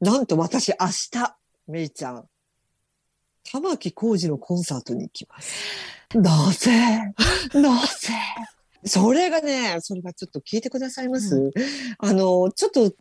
[0.00, 1.36] なんと私明日、
[1.66, 2.24] めいちゃん、
[3.50, 5.54] 玉置浩二のコンサートに行きます。
[6.14, 6.70] なぜ？
[7.54, 8.12] なぜ？
[8.84, 11.52] それがね、それがちょっと聞いてくださいます、う
[11.98, 12.94] あの、ちょっと知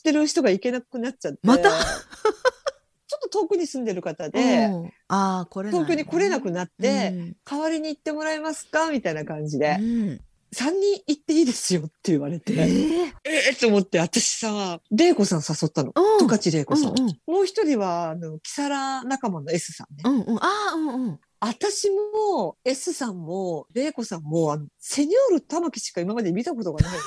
[0.00, 1.38] ってる人が行けなくなっちゃって。
[1.44, 1.70] また？
[1.70, 4.86] ちょっと遠くに住んでる方で、うん。
[5.08, 7.36] ああ、これ東京に来れなくなって、うん。
[7.44, 8.90] 代わりに行ってもらえますか？
[8.90, 10.20] みたいな感じで、うん
[10.54, 13.12] 3人行っていいですよって言われて、ええー
[13.52, 15.92] えと思って、私さ、玲子さん誘ったの。
[15.94, 16.90] うん十勝玲子さん。
[16.90, 20.02] うんうんもう一人は、あの、木更仲間の S さんね。
[20.04, 20.40] うんうん、あ
[20.72, 21.20] あ、うんうん。
[21.40, 27.04] 私も、S さんも、玲子さんも、あの、セニョール玉木しか今まで見たことがないのね。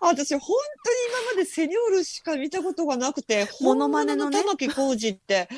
[0.00, 5.48] 私、本当に今までセニョールしか見たことがなくて、モノマネの玉木浩二って、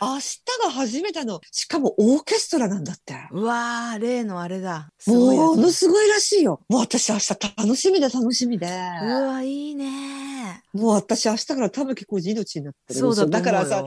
[0.00, 3.14] 明日が初めての、しかもオーケストラなんだって。
[3.30, 4.90] うわー、例のあれだ。
[5.06, 5.72] ものつ。
[5.72, 6.60] すごいらしいよ。
[6.68, 8.66] もう私明日楽しみで楽しみで。
[8.66, 10.62] うわ、いいね。
[10.72, 13.00] もう私明日から玉木浩二命になってる。
[13.00, 13.26] そうだ。
[13.26, 13.84] だからさ、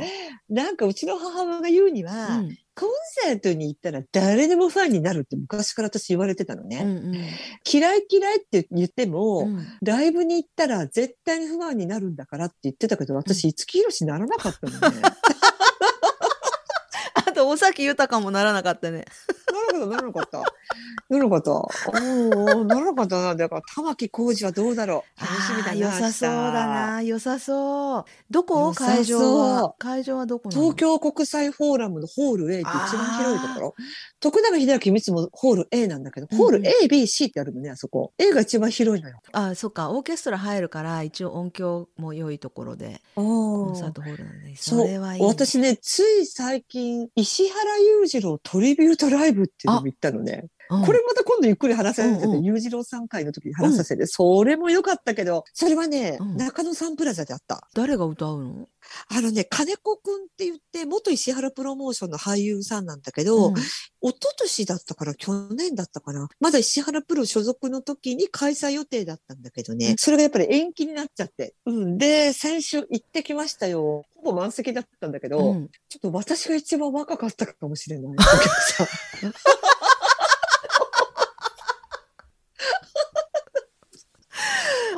[0.48, 2.90] なんかうちの母親が言うには、うんコン
[3.28, 6.82] サートに行ったら誰でもファンになるって昔から私言われてたのね。
[6.84, 7.24] うんうん
[7.72, 15.02] 嫌い嫌いって言っても、うんライブに行ったら絶対にファンになるんだからって言ってたけど、私、五木ひろしならなかったのね。
[17.44, 19.06] あと、尾崎豊もならなかったね。
[19.72, 20.38] ならなかった、ならなかった。
[21.10, 21.52] ならなかった。
[21.52, 23.36] おーならなかったな。
[23.36, 25.22] だから、玉置浩二はどうだろう。
[25.22, 25.74] 楽しみだな。
[25.74, 26.68] 良さそうだ。
[26.68, 27.02] な。
[27.02, 28.06] 良さそう。
[28.30, 29.76] どこ会場は？
[29.78, 33.76] 会場はどこ東京国際フォーラムのホール A って一番広いとこあろ。
[34.20, 38.14] 徳永英明光もホール A なんだけど、ホールうん A、B、C ってあるのね、あそこ。
[38.18, 39.20] A が一番広いのよ。
[39.34, 39.92] あ、そっか。
[39.92, 44.56] オーケストラ入るから、一応音響も良いところで、あコンサートホールなんで。
[44.56, 45.28] それはいいね。
[45.28, 50.46] 私ね、つい最近、石原裕次郎トリビュートライブっていうのも行ったのね。
[50.70, 57.68] うんこれまた今度ゆっくり話させて、うんうん裕次郎さん会の時に話させて、それも良かったけど、それはね、うん中野サンプラザであった。
[57.76, 58.68] 誰が歌うの？
[59.10, 63.54] あのね、金子くんって言って、元石原プロモーションの俳優さんなんだけど、うん
[64.06, 66.28] 一昨年だったから、去年だったかな？
[66.40, 71.56] まだ石原プロ所属の時に開催予定だったんだけどね、それがやっぱり延期になっちゃって。
[71.66, 71.98] うん。
[71.98, 74.04] で、先週行ってきましたよ。
[74.16, 78.12] ほぼ満席だったんだけど、うんちょっと私が一番若かったかもしれない。
[78.14, 78.28] お客
[78.74, 78.88] さん。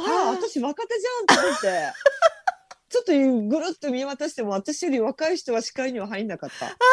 [0.07, 1.91] ああ、私若手じゃんと思って。
[2.88, 3.11] ちょっと
[3.49, 6.77] ぐるっと見渡しても私より若い人は視界には入んなかった。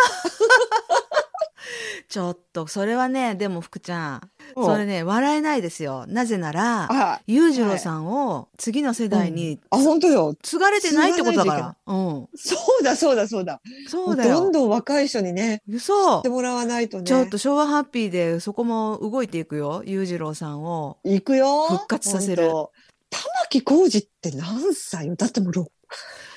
[2.08, 6.06] ちょっと、それはね、でも福ちゃん、それね、笑えないですよ。
[6.06, 10.34] なぜなら、あ裕次郎さんを次の世代にあ、本当よ。
[10.42, 11.76] 継がれてないってことだから。
[11.86, 12.28] うん。
[12.34, 13.60] そうだそうだそうだ。
[13.88, 14.40] そうだよ。
[14.40, 17.04] どんどん若い人にね、嘘してもらわないとね。
[17.04, 19.82] ちょっと昭和ハッピーでそこも動いていくよ。
[19.86, 20.98] 裕次郎さんを。
[21.04, 21.66] 行くよ。
[21.68, 22.50] 復活させる。
[23.12, 25.16] 玉置浩二って何歳よ？
[25.16, 25.70] だってもうろ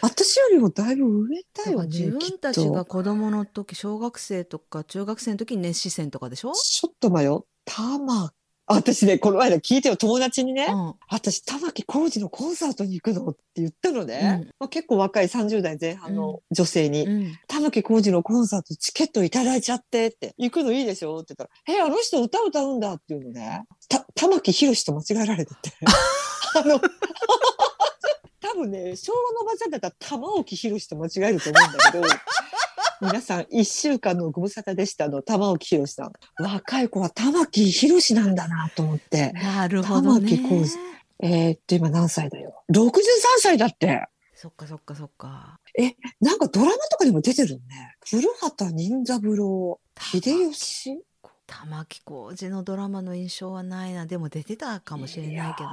[0.01, 1.87] 私よりもだいぶ上だよね。
[1.87, 6.51] 自分たちが子供の時、小学生とか中学生の時に熱視線とかでしょ？
[6.51, 7.47] ちょっと待よ。
[7.63, 8.31] 玉。
[8.67, 10.93] 私ね、この間聞いてよ、友達にね、うん。
[11.07, 14.39] 私、玉置浩二のコンサートに行くのって言ったのね。
[14.41, 17.39] うんまあ、結構若い30代前半の女性に、うん。
[17.47, 23.65] 玉置浩二のコンサートチケットいただいちゃってって、行くのいいでしょって言ったら、え、あの人歌歌うんだっていうのね。
[23.87, 25.71] た、玉木宏と間違えられてて。
[26.57, 26.81] あの、
[28.41, 32.03] 多分ね、昭和のおばちゃんだったら玉置宏と間違えると思うんだけど、
[33.01, 36.11] 皆さん、一週間のご無沙汰でしたの、玉置宏さん。
[36.41, 39.31] 若い子は玉木宏なんだなと思って。
[39.33, 40.95] なるほどね玉置浩二。
[41.19, 42.91] えーっと、今何歳だよ？63
[43.39, 44.07] 歳だって。
[44.33, 45.59] そっかそっかそっか。
[46.19, 47.61] なんかドラマとかにも出てるね。
[48.09, 50.99] 古畑任三郎、秀吉
[51.47, 54.05] 玉置浩二のドラマの印象はないな。
[54.05, 55.69] でも出てたかもしれないけど。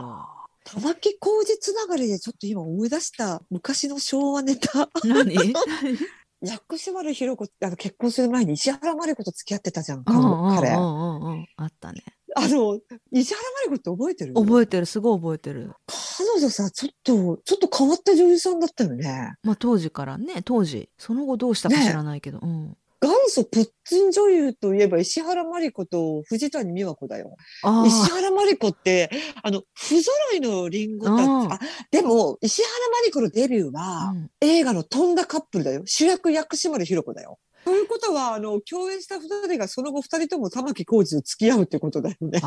[0.64, 4.88] 玉置浩二つながりでちょっと今思い出した昔の昭和ネタ。
[5.04, 5.34] 何？
[6.42, 10.70] 薬師丸ひろ子あの結婚する前に石原まり子と付き合ってたじゃん、うんうんうん彼。
[10.70, 11.46] あうんうん。
[11.56, 12.02] あったね。
[12.48, 12.78] の、
[13.12, 14.34] 石原まり子って覚えてる？
[14.34, 15.72] 覚えてる、すごい覚えてる。
[15.86, 19.34] 彼女さ、ちょっと、ちょっと変わった女優さんだったよね。
[19.42, 20.88] まあ当時からね、当時。
[20.98, 22.38] その後どうしたか知らないけど。
[22.42, 22.76] うん。
[23.02, 27.36] 元祖プッツン女優といえば石原まり子と藤谷美和子だよ。
[27.64, 29.10] あ石原まり子って、
[29.42, 31.58] あの、不揃いのリンゴたち、うんあ、
[31.90, 33.80] でも、石原まり子のデビューあ。
[34.06, 35.82] は、うん映画の飛んだカップルだよ。
[35.84, 37.38] 主役薬師丸ひろ子だよ。
[37.64, 42.40] ということは、あの、共演した二人がその後二人とも玉置浩二と付き合うってことだよね。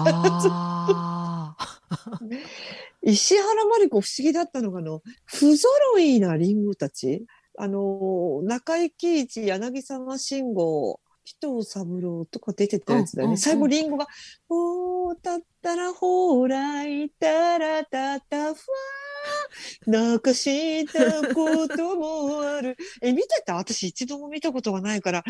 [3.04, 7.26] 石原まり子不思議だったのが、あの、不揃いなリンゴたち。
[7.58, 13.30] あの、中井貴一、柳沢慎吾、紀藤三郎とか出てたやつだよね。
[13.30, 14.08] うんうんうん最後リンゴが、
[14.48, 18.60] ほーたったらほーらいたらたたふ
[19.88, 22.76] なくしたこともある。
[23.02, 23.56] え、見てた？
[23.56, 25.24] 私一度も見たことがないから、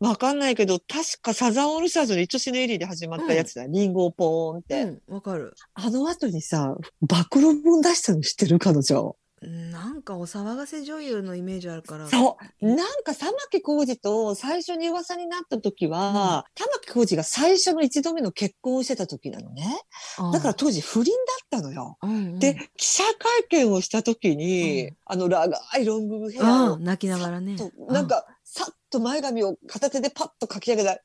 [0.00, 3.66] わかんないけど、確かサザンオールスターズの愛しのエリーで始まったやつだ。
[3.66, 4.82] リンゴをポーンって。
[4.82, 5.54] うん、わかる。
[5.74, 8.58] あの後にさ、暴露本出したの知ってる？
[8.58, 9.16] 彼女。
[9.42, 12.08] なんかお騒がせ女優のイメージあるから。
[12.08, 12.66] そう。
[12.66, 19.80] なんか玉置浩二と最初に噂になった時は、玉置浩二が最初の一度目の結婚をしてた時なのね。
[20.18, 21.14] あだから当時不倫
[21.50, 21.96] だったのよ。
[22.02, 27.56] うんうんで、記者会見をした時に、うんあの長いロングヘアをうん、泣きながらね。
[27.56, 30.98] となんか、さっと前髪を片手でパッとかき上げた。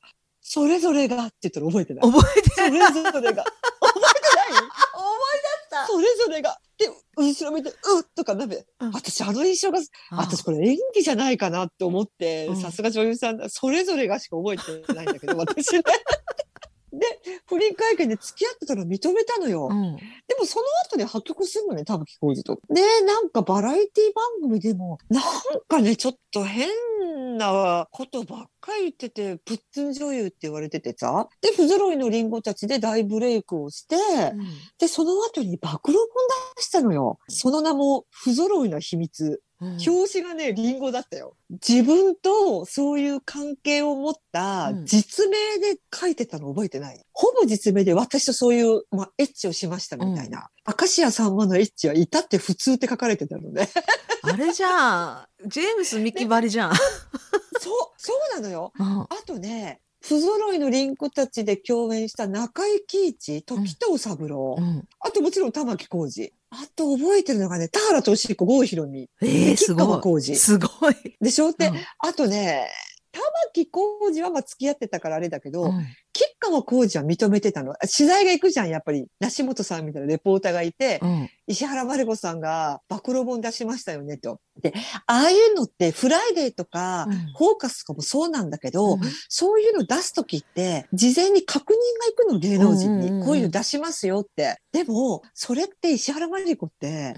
[0.46, 2.12] それぞれがって言ったら覚えてない？
[2.12, 2.84] 覚えてそれぞれが。
[2.84, 3.34] 覚えてない思い出し
[5.70, 6.58] たそれぞれが。
[6.78, 7.74] で、後ろ見て、うっ
[8.16, 8.64] とかなべ。
[8.80, 9.78] うん私、あの印象が、
[10.10, 13.48] 私これ演技じゃないかなって思ってうん、さすが女優さんだ。
[13.48, 15.82] それぞれがしか覚えてないんだけど、 私ね。
[16.98, 17.06] で、
[17.46, 19.68] 不倫会見で付き合ってたの認めたのよ。
[19.70, 19.96] うん。
[19.96, 20.02] で
[20.38, 22.60] もその後で破局するのね、玉置浩二と。
[22.68, 25.22] で、なんかバラエティ番組でも、なん
[25.68, 26.68] かね、ちょっと変
[27.36, 31.28] なことばっかり言ってて、プッツン女優って言われててさ。
[31.40, 33.96] で、不揃いのリンゴたちで大ブレイクをして、
[34.78, 36.06] で、その後に暴露本
[36.56, 37.18] 出したのよ。
[37.28, 39.42] その名も、不揃いの秘密。
[39.64, 41.36] うん表紙がね、リンゴだったよ。
[41.50, 50.48] 自分とそういう関係を持ったうん実名で書いてたの覚えてない、ほぼ実名で私とそういう、まあ、エッチをしましたみたいな。
[50.66, 53.68] 明石家さんまのエッチはいたって普通って書かれてたのね。
[54.22, 55.48] あれじゃん。
[55.48, 56.72] ジェームス・ミキバリじゃん。
[57.60, 58.72] そう、そうなのよ。
[58.78, 66.30] うんあとね、不揃いのリンゴたちで共演した中井貴一、時藤三郎、うんあともちろん玉置浩二。
[66.54, 69.08] あと覚えてるのがね、田原俊彦、郷ひろみ。
[69.22, 69.86] えでー、すごい。
[70.36, 70.94] すごい。
[71.20, 72.68] でしょで、うんあとね、
[73.14, 77.72] 玉置浩二はまあ付き合ってたからあれだけど、うん吉川浩司は認めてたの。
[77.72, 79.06] あ取材が行くじゃん、やっぱり。
[79.18, 84.40] 梨本さんみたいなレポーターがいて、うん石原まり子さんが暴露本出しましたよね、と。
[84.62, 84.72] で、
[85.06, 93.24] ああいうのって、フライデーとか、うんフォーカスとかもそうなんだけど、うんそういうの出すときって、事前に確認が行くの、芸能人に。
[93.24, 94.58] こういうの出しますよって。
[94.70, 97.16] でも、それって石原真理子って、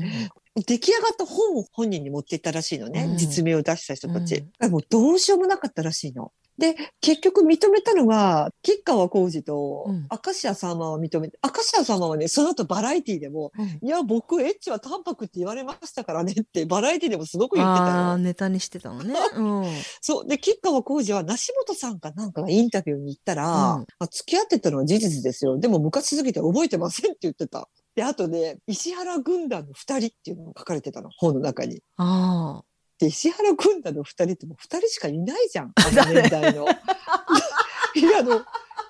[0.63, 3.05] 出来上がった本を本人に持っていったらしいのね。
[3.05, 4.45] うん実名を出した人たち。
[4.61, 6.33] うんもうどうしようもなかったらしいの。
[6.59, 18.19] で、結局認めたのが、吉川晃司とうん、明石家さんまは認めて、明石家さんまはね、その後バラエティでも、うんいや、僕、エッチは淡白って言われましたからねって、バラエティでもすごく言ってたああ、よ。
[18.19, 19.15] ネタにしてたのね。
[19.37, 19.65] うん。
[20.01, 20.27] そう。
[20.27, 25.59] で、吉川浩司は、梨本さんかなんかがインタビューに行ったら、うんあ付き合ってたのは事実ですよ。
[25.59, 27.69] でも、昔すぎて覚えてませんって言ってた。
[27.97, 31.81] で、あとね、石原軍団の二人っていうのが書かれてたの、本の中に。
[31.97, 32.63] あ
[32.99, 35.73] で、石原軍団の二人ってもう二人しかいないじゃん。
[35.81, 36.67] あの年代の。
[37.97, 38.43] いや、あの、いや、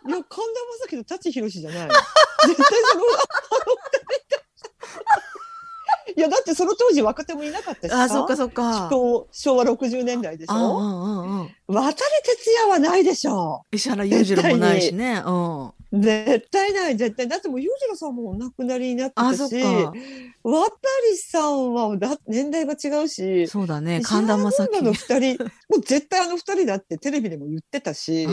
[0.05, 1.89] 神田正輝と舘ひろしじゃない。
[2.49, 4.47] 絶対その、あの二人と。
[6.17, 8.09] いや、だってその当時若手もいなかったしあ。
[8.09, 8.89] そっかそっか。
[8.89, 11.51] 昭昭和60年代でしああ、うょんうんうん。
[11.69, 12.05] 渡哲
[12.61, 15.23] 也はないでしょ石原裕次郎もないしね。
[15.25, 15.73] うん。
[16.01, 17.29] 絶対ない、絶対。
[17.29, 19.55] だってもう、裕次郎さんもお亡くなりになってあ、たし。
[20.43, 20.71] 渡
[21.17, 24.01] さんはだ年代が違うし、そうだね。
[24.03, 25.17] 神田正軍団の輝。
[25.19, 25.49] 二人、も
[25.79, 28.27] う絶対あの二人だってテレビでも言ってたし、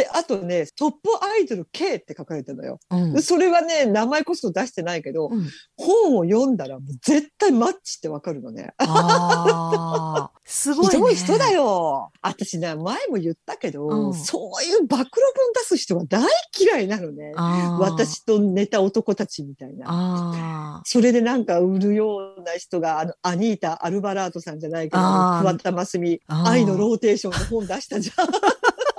[0.00, 2.78] で、あとね、トップアイドル K って書かれてるのよ。
[2.90, 3.14] うん。
[3.14, 8.74] うんそれはね、名前こそ出してないけど、うん本を読んだらもう絶対マッチってわかるのね。
[10.44, 10.90] すごい、ね。
[10.90, 12.10] ひどい人だよ。
[12.20, 16.22] 私ね、前も言ったけど、うんそういう暴露本出す人が大
[16.58, 17.32] 嫌いなのね。
[17.78, 19.86] 私と寝た男たちみたいな。
[19.88, 28.26] あそれでなんか売るような人が、あの、アニータ・アルバラートさんじゃないけど、桑田真澄、愛のローテーションの本出したじゃん。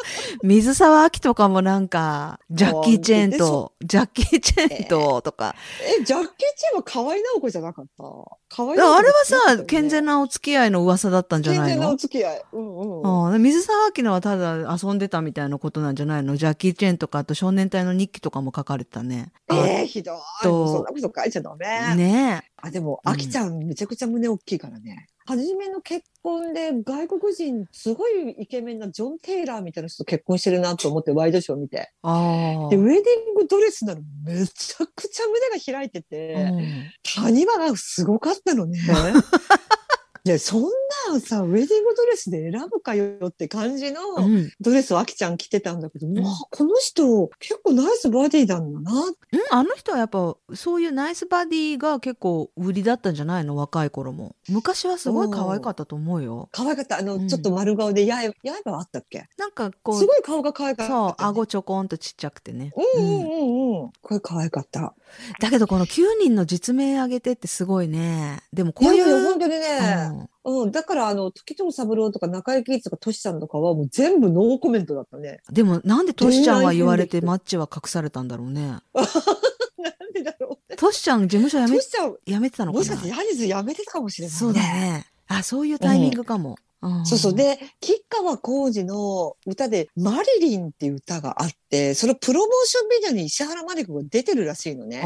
[0.01, 0.37] あ。
[0.43, 5.55] 水沢明とかもなんか、ジャッキー・チェーンと、ジャッキー・チェーンと、とか。
[5.99, 8.03] え、ジャッキー・チェンは河合直子じゃなかった？
[8.53, 12.41] 河合だからあれはさ、健健全なお付き合いの噂だったんじゃない健全なおの付き合い。
[12.53, 13.31] うんうん。
[13.33, 16.35] うん、水沢明のはただ遊んでたみたいなことなんじゃないの？
[16.37, 19.31] ジャッキー・チェーンとかあと少年隊の日記とかも書かれてたね。
[19.49, 20.15] えー、ひどい。
[20.43, 21.95] とそんなこと書いちゃダメ。
[21.95, 25.07] ねあ、でも、うんあきちゃんめちゃくちゃ胸大きいからね。
[25.31, 31.77] 初めの結婚で外国人、すごいイケメンなジョン・テイラーみたいな人と結婚してるなと思ってワイドショー見て。
[31.77, 32.77] で、ウェディ
[33.31, 38.77] ングドレスなのめちゃくちゃ胸が開いてて、うん谷間がすごかったのね。
[40.25, 40.69] で、そんな
[41.19, 44.51] さ、ウェディングドレスで選ぶかよって感じのうん。
[44.61, 48.91] ドレスをあきちゃん着てたんだけど、うわ、この人結構ナイスバディなんだな。
[49.01, 49.13] うん、
[49.51, 53.55] あの人はやっぱそういうナイスバディが結構売りだったんじゃないの？
[53.55, 54.35] 若い頃も。
[54.49, 56.49] 昔はすごい可愛かったと思うよ。
[56.51, 56.99] 可愛かった。
[56.99, 59.27] あの、うんちょっと丸顔でやえ、やえばあったっけ？
[59.37, 62.73] なんかこう、すごい顔が可愛かった、そう、顎ちょこんとちっちゃくてね。
[62.95, 63.91] うんうんうんうん。
[64.01, 64.93] これ可愛かった。
[65.39, 68.41] だけどこの9人の実名上げてってすごいね。
[68.53, 68.95] でもこういう。
[68.95, 70.09] いやいや、本当にね。
[70.11, 75.41] うんうん、だから、あの、時友三郎とか中井貴一とかトシさんとかはもう全部ノーコメントだったね。
[75.51, 78.61] でもなんでトシちゃんは言われてマッチは隠されたんだろうね。
[78.67, 78.81] なん
[80.13, 80.77] でだろうね。
[80.77, 82.79] トシちゃん事務所辞めトシちゃん、辞めてたのかな？
[82.79, 84.39] もしかしてヤニズやめてたかもしれないね。
[84.39, 85.05] そうだね。
[85.27, 86.57] あ、そういうタイミングかも。
[86.87, 87.35] んそうそう。
[87.35, 95.03] で、吉川浩司の歌で、マリリンっていう歌があって、そのプロモーションビデオに石原まり子が出てるらしいのね。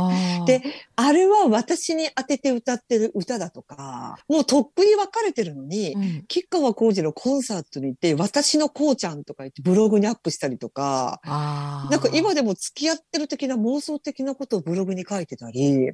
[0.47, 0.61] で、
[0.95, 6.25] あれは私に当てて歌ってる歌だとか、もうとっくに分かれてるのに、うん。
[6.27, 15.91] 吉川浩司のコンサートに行って、私のこうちゃんとか言ってブログにアップしたりとか、なんか今でも付き合ってる的な妄想的なことをブログに書いてたり、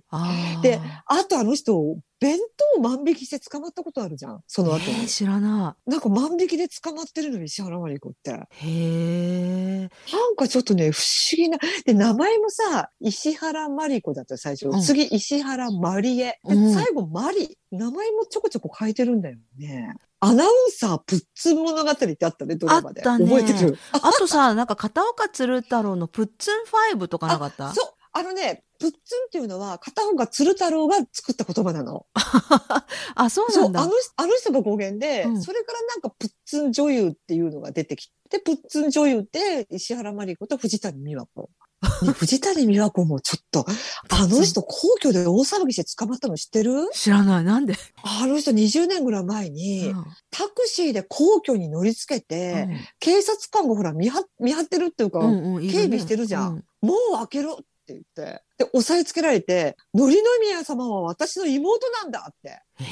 [0.62, 2.38] であとあの人、弁
[2.76, 5.00] 当を万引きして捕まったことあるじゃん、その後に。
[5.00, 8.32] えー知らななんか万引きで捕まってるのに石原まり子って。
[8.32, 8.34] い。
[8.34, 9.90] へえ。
[10.14, 11.58] なんかちょっとね、不思議な。
[11.86, 14.68] で、名前もさ、石原まり子だった最初。
[14.68, 16.40] うん次、石原まりえ。
[16.46, 17.58] で、うん最後、まり。
[17.72, 19.96] 名前もちょこちょこ変えてるんだよね。
[20.20, 23.02] アナウンサープッツン物語ってあったね、ドラマで。
[23.04, 23.78] あね覚えてる？
[23.94, 27.74] あとさ、なんか片岡鶴太郎のプッツンファイブとかなかった？
[27.74, 27.94] そう。
[28.14, 32.08] あのね、プッツンっていうのは、片方が鶴太郎が作った言葉なの。
[33.14, 33.82] あ、そうなんだ。
[33.82, 41.52] あの、あの人が語源で、うんそれからなんかプッツン女優っていうのが出てきて、プッツン女優って石原まり子と藤谷美和子。
[42.04, 43.66] ね 藤谷美和子もちょっと、
[44.10, 46.90] あの人皇居で大騒ぎして捕まったの知ってる？
[46.92, 47.44] 知らない。
[47.44, 52.68] なんで、あの人20年ぐらい前に、うんタクシーで皇居に乗り付けて、
[53.00, 62.62] 警察官がほら見張見張ってるっていうか、うんうんいるね警備してるじゃんうもう開けろって言って、で、押さえつけられて、のりの宮様は私の妹なんだって。
[62.80, 62.84] え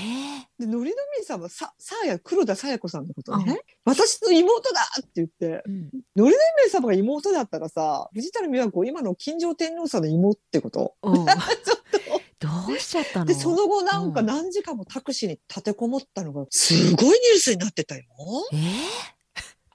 [0.59, 5.89] で、のりの宮様、さ、さあや、黒田さや子さんのことね、うん私の妹だって言って、ーうん。
[6.15, 10.95] のりの宮様が妹だったらさ、藤谷美和子、今の金城天皇さんの妹ってこと？
[11.01, 11.11] う。
[11.11, 11.35] ん ちょっ
[12.39, 13.25] どうしちゃったの？
[13.25, 13.33] と。
[13.33, 14.25] で、その後なんかうん。
[14.27, 18.03] 何時間もタクシーに立てこもったのが、すごいニュースになってたよ。
[18.53, 18.59] えー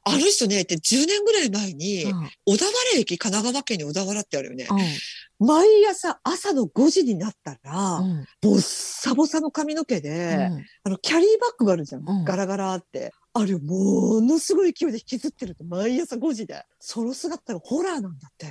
[0.05, 4.67] あの人ね、って10年ぐらい前に、うん小田原駅、神奈川県に小田原ってあるよね。
[4.71, 12.09] う毎朝朝の5時になったら、んうんボッサボサの髪の毛で、うんあの、キャリーバッグがあるじゃん。
[12.09, 13.13] うんガラガラって。
[13.37, 16.65] あれ、ものすごい勢いで引きずってると、毎朝5時で。
[16.79, 18.47] その姿がホラーなんだって。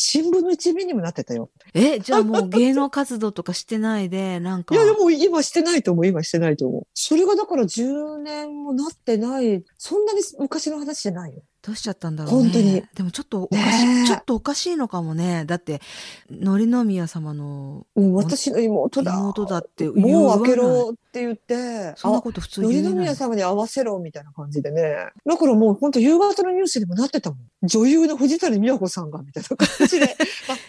[0.00, 1.50] 新聞の一面にもなってたよ。
[1.74, 4.76] ええじゃあもう芸能活動とかしてないで、 なんか。
[4.76, 6.06] いや、でも今してないと思う。
[6.06, 6.86] 今してないと思う。
[6.94, 9.64] それがだから10年もなってない。
[9.76, 11.42] そんなに昔の話じゃないよ。
[11.68, 12.42] どうしちゃったんだろうね。
[12.44, 15.44] 本当にでもちょっとおかしい、ねえちょっとおかしいのかもね。
[15.44, 15.82] だって、
[16.30, 19.12] のりの宮様のうん、私の妹だ。
[19.12, 21.92] 妹だってもう開けろって言って。
[21.96, 23.04] そんなこと普通のりの言えない。
[23.04, 25.10] 宮様に合わせろみたいな感じでね。
[25.26, 27.38] だからもう本当夕方のニュースにもなってたもん。
[27.64, 30.06] 女優の藤谷美和子さんがみたいな 感じで。
[30.48, 30.60] まあ、逮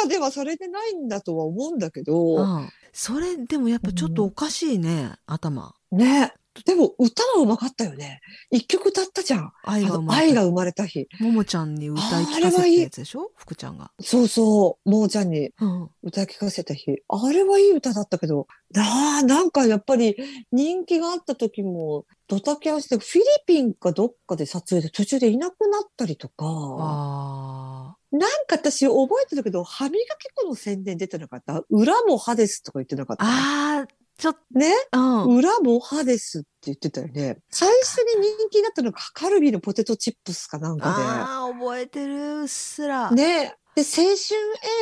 [0.00, 2.68] 捕まではされてないんだとは思うんだけど、うん。
[2.92, 5.76] それ、でもやっぱちょっとおかしいね、頭。
[5.92, 6.32] ね。
[6.64, 8.20] でも歌はうまかったよね。
[8.50, 9.52] 一曲歌ったじゃん。
[9.64, 10.44] 愛が生まれた。
[10.44, 11.08] 生まれた日。
[11.20, 13.30] ももちゃんに歌い聞かせたやつでしょ？
[13.36, 13.90] 福ちゃんが。
[14.00, 14.90] そうそう。
[14.90, 15.90] もーちゃんにうん。
[16.02, 16.98] 歌い聞かせた日。
[17.08, 20.16] あれはいい歌だったけど、なあ、なんかやっぱり
[20.52, 31.62] 人気があった時も、ドタキャンして、フィリピンかどっかで撮影で途中でいなくなったりとか、あなんか私覚えてるけど、歯磨き粉の宣伝出てなかった？
[31.70, 33.24] 裏も歯ですとか言ってなかっあ。
[33.24, 33.30] た？
[33.30, 33.86] ああ、
[34.18, 34.72] ちょっね？
[34.90, 35.02] と、う
[35.34, 35.36] ん。
[35.36, 37.38] 裏も歯ですって言ってたよね。
[37.50, 43.10] 最初に人気だったのがカルビーのポテトチップスかなんかああ、覚えてる、うっすら。
[43.10, 43.16] で。
[43.16, 44.16] ねで、青春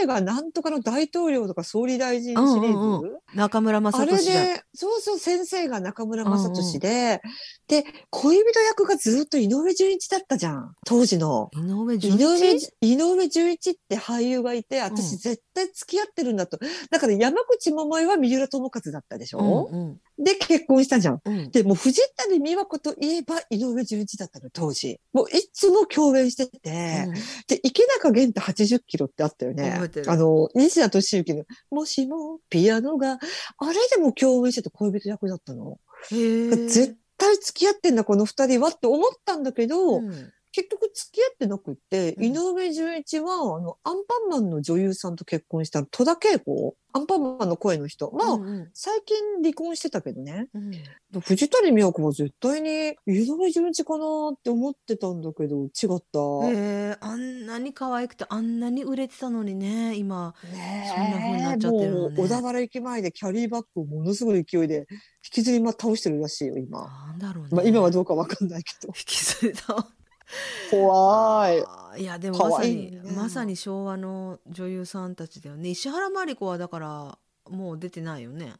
[0.02, 4.44] 映画なんとかの大統領とか総理大臣シリーズ、うんうん中村雅あれ俊じゃん。
[4.46, 7.20] で、そうそう、先生が中村雅俊で、
[7.68, 10.74] で、恋人役がずっと井上純一だったじゃん。
[10.86, 11.50] 当時の。
[11.52, 16.58] 井上井純上一、井上純一って俳優がいて、私うん絶対付き合ってるんだと。
[16.90, 21.20] だから山口百恵は三浦友和だったでしうんょ、うんで、結婚したじゃん。
[21.24, 21.50] うん。
[21.50, 24.98] で、もう藤谷美和子といえば井上純一だったの、当時。
[25.12, 27.06] もういつも共演してて、
[27.48, 33.18] で、池中玄太80キロってあったよねあの、西田敏行の、もしもピアノが、
[33.58, 35.78] あれでも共演してて恋人役だったの。
[36.10, 48.10] 絶対付き合ってんだ、この二人はって思ったんだけど、うん結局付き合ってなくって、うん井上純一は、あの、アンパンマンの女優さんと結婚した戸田恵子アンパンマンの声の人。
[48.12, 50.48] まあ、うんうん最近離婚してたけどね。
[50.54, 50.72] うん
[51.20, 56.48] 藤谷美和子は絶対に井上純一かなって思ってたんだけど、違った。
[56.48, 64.86] へえあんなに可愛くてあんなに売れてたのにね今ねそんな風になっちゃってるのねもう小田原駅前でキャリーバッグをものすごい勢いで
[65.26, 66.86] 引きずりま倒してるらしいよ、今。
[66.86, 68.92] なんだろうね、まあ、今はどうかわかんないけど。
[68.96, 69.88] 引きずりた
[70.70, 71.50] 怖
[71.96, 72.02] い。
[72.02, 77.18] いやでもま可さにねまさに昭和の女優さんたちだよね石原真理子はだから
[77.48, 78.52] もう出てないよね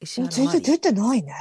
[0.00, 1.34] 石原全然真理出てないね。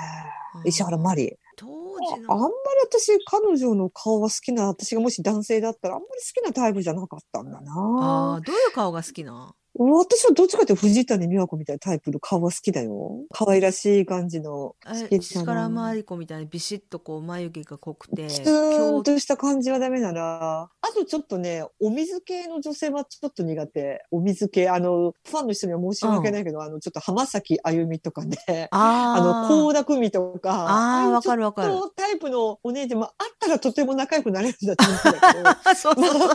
[0.56, 1.38] うん石原まり。
[1.56, 1.70] 当あ
[2.18, 2.50] 時あんまりの
[2.86, 8.46] 私、彼女の顔は好きな、私がもし男性だったら、あんまり好きなタイプじゃなかったんだあなー。
[8.46, 13.22] どういう顔が好きな私はどっちかというと藤谷美和子みたいなタイプの顔は好きだよ。
[13.32, 14.76] 可愛らしい感じの。
[14.86, 20.70] え好き石だな原真理子みたいにビシッとこう眉毛が濃くてツーン京とした感じはダメだな。
[20.82, 24.06] あとちょっとね、お水系の女性はちょっと苦手。
[24.12, 36.30] お水系、あの、ファンの人には申し訳ないけど、あの、ちょっと浜崎あゆみとかね、あの、あ高田久美とか、あーあわかるわかるタイプのお姉ちゃんもあったらとても仲良くなれるんだと思うんだけど、あ そうそう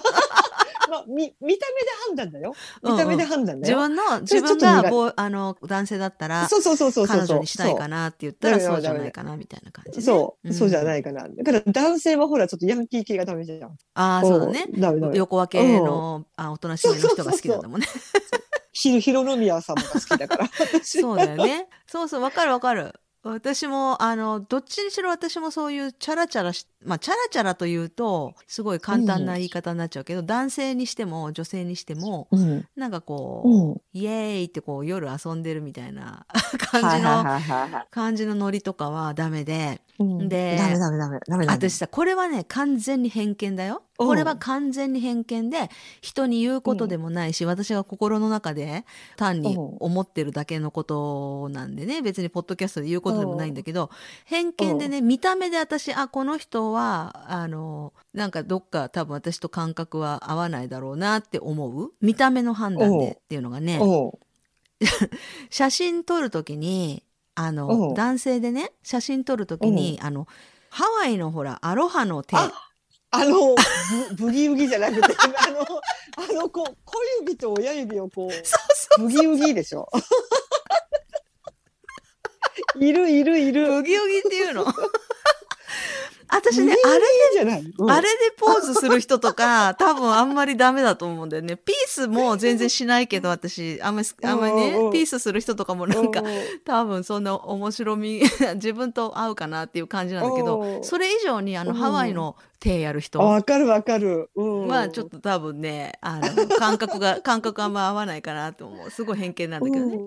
[0.88, 1.58] まあ、み、見た目で
[2.06, 2.54] 判断だよ。
[2.82, 3.76] うんうん見た目で判断だよ。
[3.76, 7.18] 自分のそ自分がぼうあの男性だったらそうそうそうそうそう。
[7.18, 11.28] 彼女にしたいかなって言ったらそうそうじゃないかなみたいな感じねそう、そうじゃいないかな。
[11.28, 13.70] だから男性はほら、ちょっとヤンキー系がダメじゃん。
[13.94, 15.16] ああそうだねんダメダメ。
[15.18, 17.86] 横分けのあおとなしめの人が好きなんだもんね
[18.72, 20.48] ひろ、ひろの宮様が好きだから。
[20.60, 22.94] 私 そうだよねそうそうわかるわかる
[23.30, 32.66] 私もあのどっちにしろ私もそういうチャラチャラしまあチャラチャラというとすごい簡単な言い方になっちゃうけど、男性にしても女性にしてもうん。
[32.76, 33.80] なんかこうう、ん。
[33.92, 36.26] イエーイってこう夜遊んでるみたいな
[36.70, 37.24] 感じの、
[37.90, 41.68] 感じのノリとかはダメでうんでダメダメダメダメダメ。
[41.68, 45.68] 私さこれはね完全に偏見だようんこれは完全に偏見で
[46.00, 48.84] 人に言うことでもないし、私が心の中で
[49.16, 49.76] 単にうん。
[49.80, 53.90] 思ってるだけのことなんでね別にポッドキャストで言うことでもないんだけど
[54.24, 63.80] 偏見でね見た目で私あこの人はあのなんかどっか多分私と感覚は合わないだろうなって思う見た目の判断うんでっていうのがね
[65.50, 67.02] 写真撮る時に
[67.34, 67.94] あうのん。
[67.94, 70.26] 男性でね写真撮る時にあの
[70.70, 72.36] ハワイのほらアロハの手
[73.10, 73.54] ああの、
[74.16, 75.60] ブブギウギじゃなくて、あの、
[76.16, 79.88] あの、こう、小指と親指をこうブギウギでしょ？
[82.80, 83.66] いるいるいる。
[83.66, 84.64] ブギウギっていうの？
[86.30, 87.00] 私ねあれ
[87.32, 87.72] じゃない。
[87.78, 87.90] うん。
[87.90, 91.56] あれでポーズする人とか 多分あんまりダメだと思うんだよね。
[91.56, 93.80] ピースも全然しないけど私。
[93.82, 96.24] あんまりあんまりねピースする人とかもなんかう
[96.64, 98.22] 多分そんな面白み
[98.56, 100.84] 自分と合うかなっていう感じなんだけうどん。
[100.84, 101.76] それ以上にあのうん。
[101.76, 104.30] ハワイの手やる人あわかるわかる。
[104.34, 104.68] うん。
[104.68, 108.90] まあちょっと多分ねあの感覚が感覚あんま合わないかなと思う。
[108.90, 109.98] すごい偏見なんだけどね。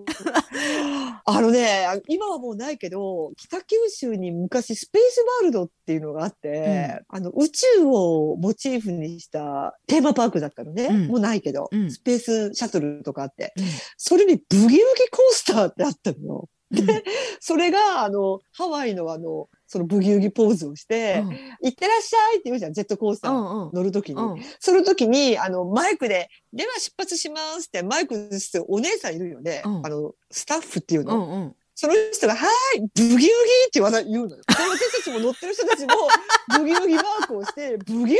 [0.85, 10.85] うんあのね、今はもうないけど、北九州に昔スペースワールドっていうのがあって、あの宇宙をモチーフにしたテーマパークだったのね。
[10.85, 11.07] うん。
[11.07, 11.91] もうないけど、うん。
[11.91, 13.65] スペースシャトルとかあって、うん。
[13.97, 16.49] それにブギウギコースターってあったのよ。
[16.71, 16.85] うん。
[16.85, 17.03] で、
[17.39, 21.23] それが、あの、ハワイのあの、そのブギウギポーズをして、
[21.63, 24.21] 行ってらっしゃいって言うじゃん、ジェットコースター乗るときに。
[24.21, 29.61] うんその時に、あの、マイクで、では出発しますって、マイクしてお姉さんいるよね。
[29.63, 31.55] うんあの、スタッフっていううの。
[31.73, 34.43] その人が、はーい、ブギウギって言わな言うのよ。
[34.43, 35.93] で私たちも乗ってる人たちも、
[36.59, 38.17] ブギウギマークをして、ブギウギっ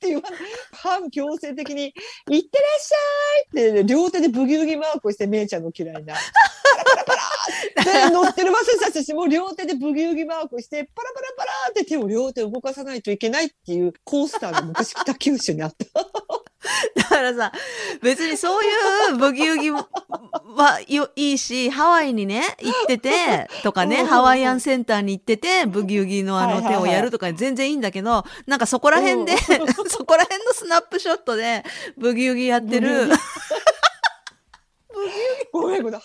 [0.00, 0.40] て言わない。
[0.72, 1.92] 反強制的に、
[2.30, 6.14] 行ってらっしゃいって、両手でブギウギマークをして、めいちゃんの嫌いな。
[7.84, 15.86] で、乗ってる私たちも両手でブギウギマークをして、パラパラパラって手を両手動かさないといけないっていうコースターが昔北九州にあった。
[16.96, 17.52] だからさ
[18.02, 18.68] 別にそうい
[19.12, 19.86] うブギウギは
[20.88, 29.38] よいいしハワイにね行っててとかねうんハワイアンセンターに行っててブギウギのあの手をやるとか全然いいんだけどなんかそこら辺でうん
[29.88, 31.64] そこら辺のスナップショットで
[31.96, 33.08] ブギウギやってる
[35.52, 36.00] ごめんごめん。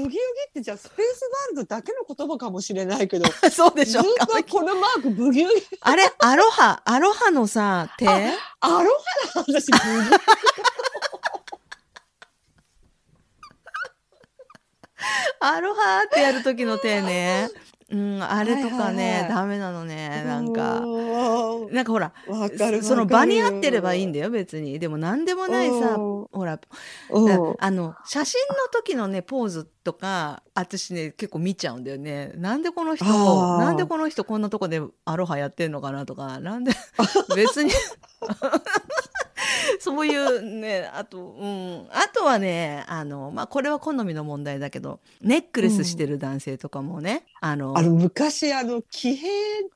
[0.00, 0.16] はブギウギ
[0.50, 8.06] ってじゃあスペースワールドだけの言葉かもしれないけど、 そうでしょずっとこのマークブギウギ、あれアロハアロハのさ手？
[8.08, 10.10] アロハな私ブギウギ。
[15.40, 17.48] アロハってやる時の手ね。
[17.88, 19.28] うんあれとかはいはいねはい。
[19.28, 20.80] ダメなのねなんか。
[20.80, 21.05] う
[21.70, 22.82] なんかほらわかる。
[22.82, 24.78] その場に合ってればいいんだだよ別に。
[24.78, 26.58] でも何でもないさうんほら
[27.10, 32.32] うんあの写真の時のねポーズとか私ね結構見ちゃうんだよね。
[32.36, 36.72] なんでこの人なんでこの人こんなとこでアロハやってんのかなとかなんで
[37.36, 37.70] 別に
[39.80, 41.86] そういうねあとうん。
[41.90, 49.30] あとはねあのまあこれは好みの問題だけどネックレスしてる男性とかもね、あのあの昔あの騎兵っ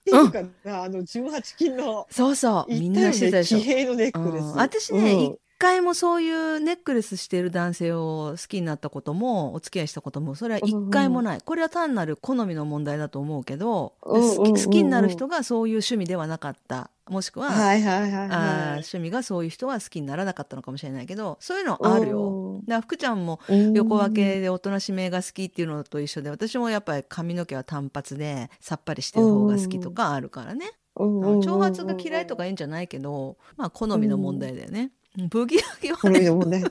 [0.04, 2.72] ていうかな、あの18金のそうそう。
[2.72, 3.58] みんなしてたでしょ。
[3.58, 4.54] 騎兵のネックレス、うん。
[4.54, 5.20] 私ね、うん。
[5.20, 14.54] 一回もそういうネックレスしてる男性を好きになったこともお付き合いしたこともそれは一回もない、これは単なる好みの問題だと思うけど、うんうんうんうん。
[14.54, 16.90] 好きになる人がそういう趣味ではなかった。
[17.08, 22.60] もしくは、はいはいはいあーはい趣味がそういう人は好きにならなかったのかもしれないけどそういうのあるよ。
[22.60, 23.72] だから福ちゃんもうん。
[23.74, 30.70] 横分けでおとなしめが好きっていうのと一緒で私もやっぱり髪の毛は単発でさっぱりしてる方が好きとかあるからね。
[30.96, 34.90] うんうんうん長髪が嫌いとかいいんじゃないけどまあ好みの問題だよね。
[35.16, 36.62] ブギウギはこねもね、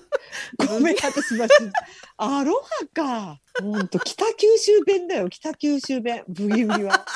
[0.58, 1.54] ごめん、 私マジ
[2.18, 3.42] アロハか。
[3.62, 7.06] 本当北九州弁だよ、北九州弁、ブギウギは。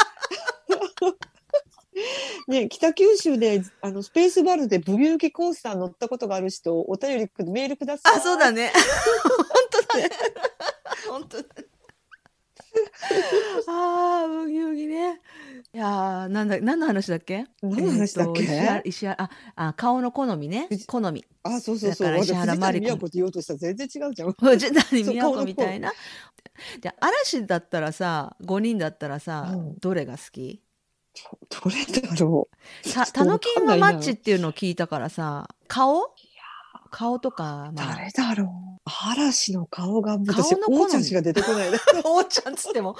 [2.48, 8.16] ね、北九州であのスペースバルでブギウギコースター乗ったことがある人お便りくメールください。
[8.18, 8.74] あそうだね。
[9.24, 9.32] 本
[9.70, 10.10] 当だね。
[11.08, 11.48] 本当だね。
[13.68, 15.22] ああブギウギね。
[15.74, 17.46] いやーなんだ何の話だっけ？
[17.62, 18.44] 何の話だっけ？
[18.44, 21.26] えーと石原ああ顔の好みね好み。
[21.44, 22.18] あ、そうそうそう。
[22.20, 24.34] 石原私まりこ藤谷美和子って言おうとしたら全然違うじゃん。
[24.40, 25.92] 藤谷美和子みたいな？
[26.82, 30.62] じゃあ嵐だったらさ5人だったらさ、うんどれが好き？
[31.64, 32.48] どれだろ
[32.94, 36.02] たタノキンはマッチっていうのを聞いたからさ顔？
[36.90, 37.74] 顔とか、う。
[37.74, 38.80] まあ、誰だろう？
[39.12, 41.78] 嵐の顔が私顔の好みおーちゃんしか出てこないね。
[42.06, 42.96] おーちゃんつっても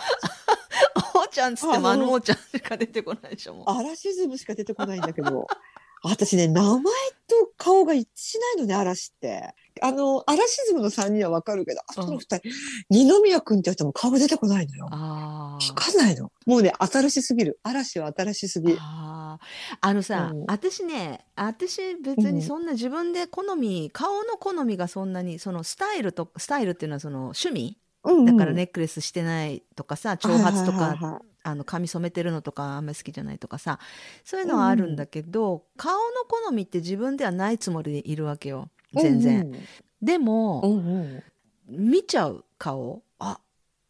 [1.13, 5.48] お ーちゃんつってものーちゃんしか出てこないでしょもう嵐ズムしか出てこないんだけど、
[6.06, 6.84] 私ね、名前
[7.28, 9.56] と顔が一致しないのね、嵐って。
[9.82, 12.42] あの、嵐ズムの3人はわかるけど、あとの2人、
[12.90, 14.86] 二宮君ってやつも顔が出てこないのよ。
[14.86, 16.30] わあーかんないの。
[16.46, 17.58] もうね、新しすぎる。
[17.64, 18.76] 嵐は新しすぎ。
[18.78, 33.78] あーあのさ、うん私ね私別にそんな自分で好み、顔の好みがそんなにそのスタイルとスタイルっていうのはその趣味うんだからネックレスしてないとかさ長髪とかはいはいはいはいあの髪染めてるのとかあんまり好きじゃないとかさ
[34.24, 39.54] そういうのはあるんだけど、顔の好みって自分ではないつもりでいるわけよ全然。
[40.02, 40.86] でも、うんうん。
[40.86, 41.24] うん
[41.68, 43.04] 見ちゃう顔？
[43.20, 43.40] あ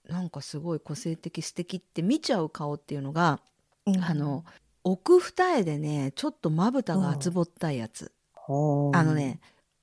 [0.07, 3.39] なんかすごい個性的素敵って見ちゃう顔っていうのが、
[3.85, 4.03] うん。
[4.03, 4.45] あの
[4.83, 8.49] 奥二重でねちょっとまぶたが厚ぼったいやつ、あ
[9.03, 9.13] の。
[9.13, 9.39] ね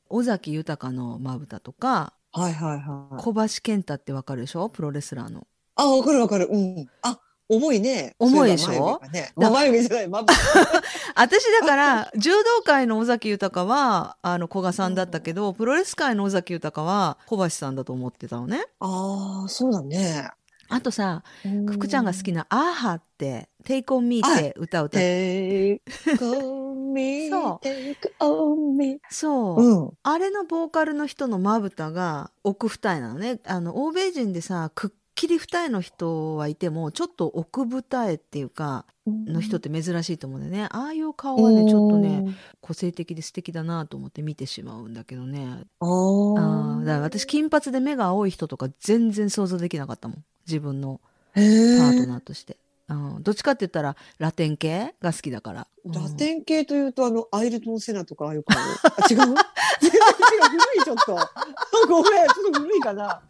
[0.09, 3.23] 尾崎豊のまぶたとかはいはいはい。
[3.23, 4.69] 小橋健太ってわかるでしょ？
[4.69, 5.47] プロレスラーの。
[5.77, 6.49] あ、わかるわかる。
[6.51, 6.87] うん。
[7.03, 8.15] あ、重いね。
[8.19, 9.01] 重いでしょ？
[9.13, 9.33] ね。
[9.37, 10.09] だ眉毛じゃない。
[10.09, 10.33] まぶ
[11.17, 18.65] 私だから柔道界の尾崎豊はあの古賀さんだったけど、プロレス界の尾崎豊は小橋さんだと思ってたのね。
[18.79, 20.29] ああ、そうだね。
[20.73, 21.25] あとさ
[21.67, 25.81] 福ちゃんが好きな「アーハって「Take on Me」って歌を歌って。
[25.81, 25.81] Take
[26.19, 29.91] on me, そう.そう、うん。
[30.03, 33.39] あれのボーカルの人のまぶたが奥二重なのね。
[33.47, 40.69] あの欧米人でさくっきり二重の人はいてもちょっと奥二重っていうかの人って珍しいと思うんだよね。
[40.71, 45.65] ああいう顔はねちょっとね個性的で素敵だなと思って見てしまうんだけどね。
[45.81, 50.25] ああだから私金髪で目が青い人とか全然想像できなかったもん。
[50.47, 51.01] 自分の
[51.35, 52.57] へパートーナーとして、
[52.91, 55.93] うん、どっちかって言ったらラテン系が好きだから、うん。
[55.93, 58.59] ラテン系というと、あの、アイルトン・セナとかああいう顔。
[58.61, 58.65] あ、
[59.09, 59.19] 違う？
[59.19, 59.27] 違う。
[59.31, 61.17] 古い、ちょっと。
[61.89, 63.23] ごめん、ちょっと古いかな。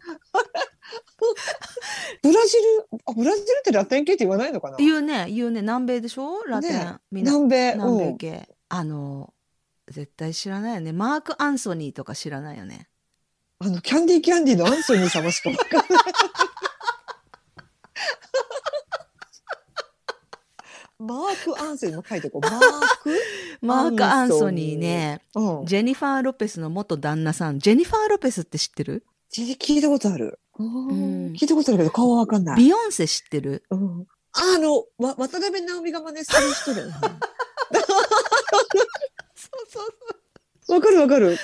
[2.23, 4.77] ブラジル、あ、ブラジルってラテン系って言わないのかな？
[4.77, 5.61] 言うね言うね。
[5.61, 6.43] 南米でしょ？
[6.47, 6.95] ラテン、ね。
[7.11, 7.73] 南米。
[7.73, 9.33] 南米うん系、あの
[9.89, 10.91] 絶対知らないよね。
[10.91, 12.87] マーク・アンソニーとか知らないよね。
[13.59, 16.00] あの、キャンディーキャンディーのアンソニー様しかわかんない。
[21.01, 22.49] マーク・アンソニーも書いておこう。
[22.49, 22.65] マーク
[23.61, 25.65] マーク・アンソニーねうん。
[25.65, 29.05] ジェニファー・ロペスの元旦那さんジェニファー・ロペスって知ってる？
[29.33, 30.39] 聞いたことある。
[30.61, 32.57] ん聞いたことあるけど顔はわかんない。
[32.57, 33.63] ビヨンセ知ってる？
[33.71, 36.93] うん、あの、わ渡辺直美が真似する人だよね。
[39.35, 39.87] そうそう
[40.75, 41.37] わかるわかる。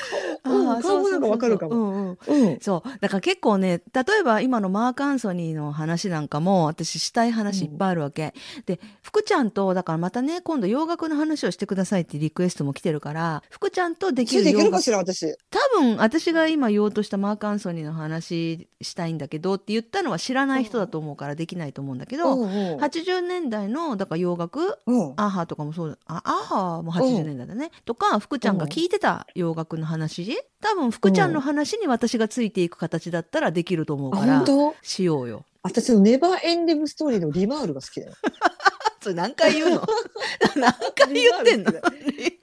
[0.44, 2.18] 顔,、もなんかわかるかも。
[2.62, 3.00] そう。
[3.00, 8.34] だから結構ね例えば今のマーク・アンソニーの話なんかも私したい話いっぱいあるわけ、
[8.66, 15.36] で福ちゃんとだからまたね今度洋楽の話をしてくださいってリクエストも来てるから福ちゃんとできる洋楽るかしら、私。
[15.50, 22.76] 多分私が今言おうとしたマーク・アンソニーの話したいんだけどって言ったのは知らない人だと思うからできないと思うんだけど、うんう。
[22.76, 25.14] ん80年代のだから洋楽うん。
[25.18, 25.98] アーハーとかもそうだ。
[26.06, 30.38] あアーハーも80年代だね、とか福ちゃんが聞いてた洋楽の話？
[30.62, 34.76] 多分福ちゃんの話に私がついていく形だったらできると思うあ、から本当？
[34.84, 35.46] しようよ。
[35.64, 38.14] 私のネバーエンディングストーリーのリマールが好きだよ。
[39.02, 39.86] それ何回言うの？
[40.56, 41.72] 何回言ってんの？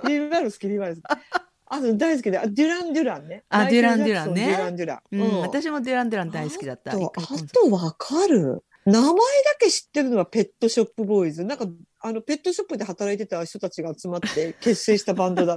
[0.09, 1.21] リマール好き、リマール好き。
[1.67, 3.45] あの大好きで、あデュラン・デュランね。
[3.49, 5.01] あマイケルデュランデュランねジャクソデュラン・デュラン。
[5.13, 6.93] うん、私もデュラン・デュラン大好きだった。
[6.93, 9.17] あとあとわかる名前だ
[9.59, 11.43] け知ってるのはペットショップボーイズ。
[11.45, 11.67] なんか、
[12.01, 15.55] あの、ペットショップで働いてた人たちが集まって結成したバンドだ。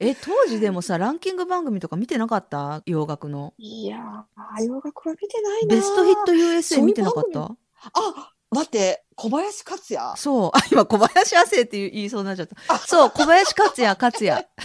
[0.00, 2.82] え、当時でもさ、ランキング番組とか見てなかった？
[2.86, 3.54] 洋楽の。
[3.58, 5.76] いやー、洋楽は見てないな。
[5.76, 7.40] ベストヒット USA 見てなかった？
[7.44, 10.16] あ、待って、小林克也？
[10.16, 10.50] そう。
[10.56, 12.78] あ、今、小林亜生って言いそうになっちゃった。
[12.78, 14.48] そう、小林克也、克也。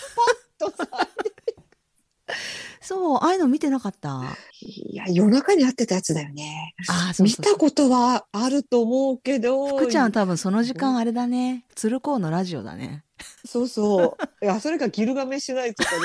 [2.81, 4.23] そう、ああいうの見てなかった？
[4.61, 6.73] いや、夜中に会ってたやつだよね。
[6.89, 9.67] あーそう見たことはあると思うけど。
[9.77, 11.65] 福ちゃん多分その時間あれだね。
[11.75, 13.03] 鶴光のラジオだね。
[13.45, 14.45] そうそう。
[14.45, 15.97] いや、それかギルガメッシュナイとかで。